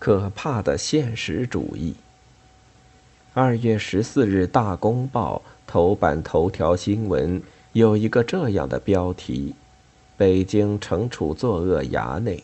[0.00, 1.94] 可怕的现实主义。
[3.34, 7.40] 二月十四日，《大公报》头版头条新闻
[7.74, 9.54] 有一个这样的标题
[10.16, 12.42] ：“北京惩处作恶衙内。”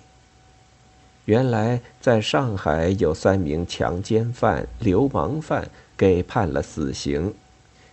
[1.25, 5.67] 原来，在上海有三名强奸犯、流氓犯
[5.97, 7.33] 给判了死刑，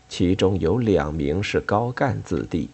[0.09, 2.69] 其中有两名是高干子弟。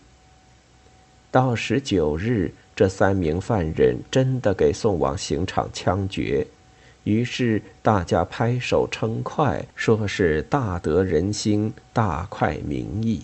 [1.30, 2.52] 到十九日。
[2.76, 6.48] 这三名犯人真的给送往刑场枪决，
[7.04, 13.24] 于是大家拍手称快，说是大得人心，大快民意。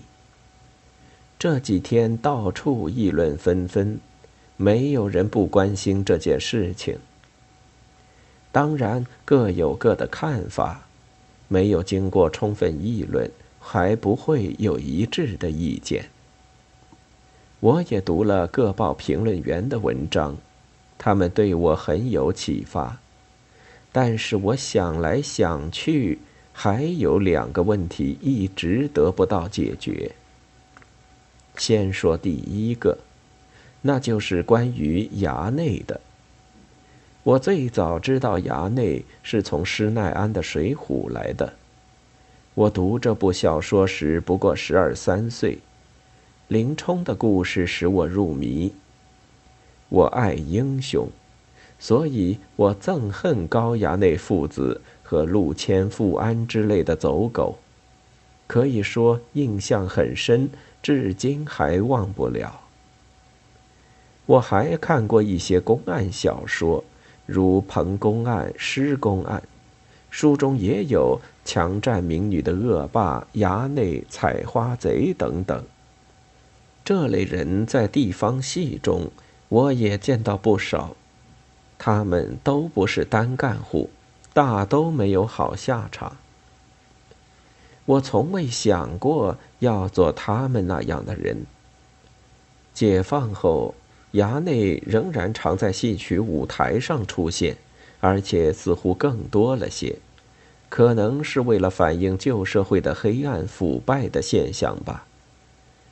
[1.38, 4.00] 这几天到处议论纷纷，
[4.58, 6.98] 没有人不关心这件事情。
[8.52, 10.88] 当然各有各的看法，
[11.50, 13.30] 没有经过充分议论，
[13.60, 16.06] 还不会有一致的意见。
[17.60, 20.38] 我也读了各报评论员的文章，
[20.98, 22.98] 他们对我很有启发。
[23.98, 26.20] 但是我想来想去，
[26.52, 30.12] 还有两个问题一直得不到解决。
[31.56, 32.98] 先说第一个，
[33.82, 36.02] 那就是关于衙内的。
[37.24, 41.54] 我最早知道衙内是从施耐庵的《水浒》来的。
[42.54, 45.58] 我读这部小说时不过十二三岁。
[46.50, 48.74] 林冲的故事使我入迷。
[49.88, 51.08] 我爱英雄，
[51.88, 57.60] 所以我憎恨高衙内父子和陆谦、富安之类的走狗，
[58.48, 60.50] 可以说印象很深，
[60.82, 62.60] 至今还忘不了。
[64.26, 66.84] 我还看过一些公案小说，
[67.28, 69.40] 如《彭公案》《施公案》，
[70.10, 75.64] 书中也有强占民女的恶霸、衙内采花贼等等。
[76.84, 79.12] 这类人在地方戏中，
[79.50, 80.96] 我也见到不少。
[81.78, 83.90] 他们都不是单干户，
[84.34, 86.18] 大都没有好下场。
[87.86, 91.46] 我从未想过要做他们那样的人。
[92.74, 93.76] 解放后，
[94.14, 97.56] 衙内仍然常在戏曲舞台上出现，
[98.00, 99.98] 而且似乎更多了些，
[100.68, 105.06] 可能是为了反映旧社会的黑暗腐败的现象吧。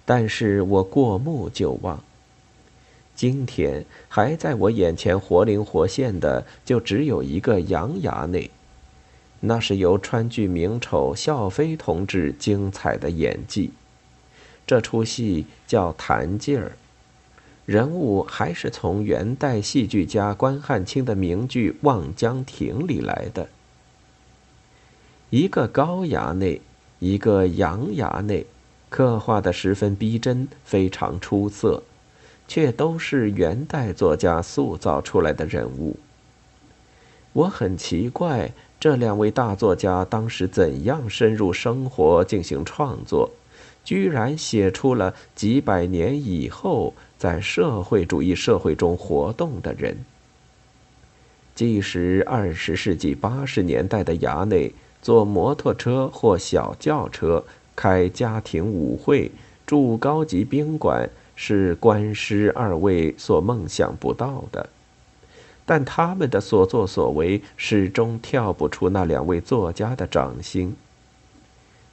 [0.04, 2.04] 但是我过目就忘。
[3.24, 8.52] 今天还在我眼前活灵活现的，就只有一个杨衙内，
[9.40, 13.72] 那是由川剧名丑笑飞同志精彩的演技。
[14.68, 16.66] 这出戏叫《弹劲儿》，
[17.66, 23.48] 人物还是从元代戏剧家关汉卿的名剧《望江亭》里来的。
[25.30, 26.60] 一个高衙内，
[27.00, 28.46] 一个杨衙内。
[28.90, 31.84] 刻画的十分逼真，非常出色，
[32.48, 35.98] 却都是元代作家塑造出来的人物。
[37.34, 43.32] 我很奇怪，这两位大作家当时怎样深入生活进行创作，
[43.84, 49.98] 居然写出了几百年以后在社会主义社会中活动的人。
[51.56, 57.44] 即使二十世纪八十年代的衙内坐摩托车或小轿车。
[57.76, 59.32] 开家庭舞会、
[59.66, 64.70] 住高级宾馆是官师二位所梦想不到的，
[65.66, 70.76] 但他们的所作所为始终跳不出那两位作家的掌心。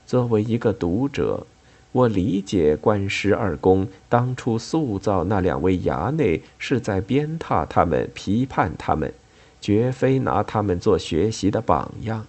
[0.06, 1.46] 作为一个读者，
[1.92, 9.12] 我理解官师二公当初塑造那两位衙内是在鞭挞他们、批判他们，
[9.60, 12.26] 绝非拿他们做学习的榜样。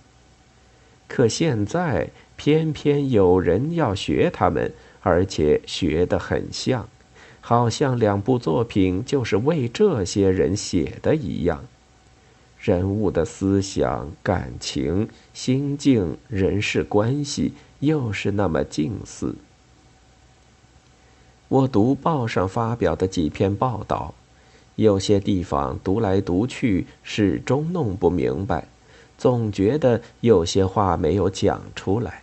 [1.08, 2.10] 可现在。
[2.38, 4.74] 偏偏有人要学他们，
[5.04, 6.90] 而且学得很像，
[7.42, 11.66] 好像两部作品就是为这些人写的一样。
[12.60, 19.36] 人物的思想、感情、心境、人事关系，又是那么近似。
[21.48, 24.14] 我读报上发表的几篇报道，
[24.76, 28.68] 有些地方读来读去，始终弄不明白，
[29.18, 32.22] 总觉得有些话没有讲出来。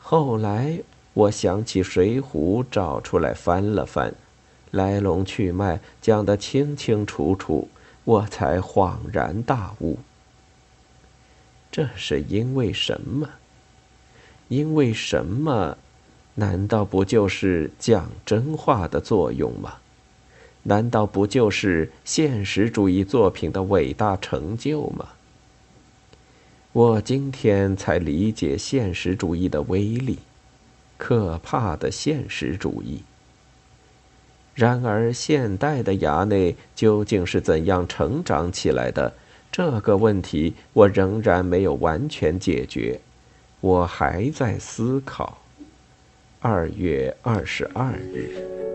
[0.00, 0.80] 后来
[1.14, 4.14] 我想起《水浒》，找出来翻了翻，
[4.70, 7.68] 来龙去脉讲得清清楚楚，
[8.04, 9.98] 我才恍然大悟。
[11.70, 13.28] 这是因为什么？
[14.48, 15.78] 因为什么？
[16.34, 19.74] 难道不就是讲真话的作用吗？
[20.64, 25.10] 难道不就是现实主义作品的伟大成就吗？
[26.72, 30.18] 我今天才理解现实主义的威力，
[30.96, 33.02] 可怕的现实主义。
[34.54, 39.12] 然而，现代的衙内究竟是怎样成长起来的？
[39.50, 43.00] 这个问题我仍然没有完全解决，
[43.60, 45.38] 我还在思考。
[46.40, 48.73] 二月二十二日。